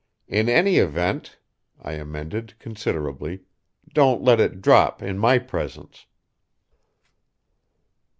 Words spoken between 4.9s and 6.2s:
in my presence."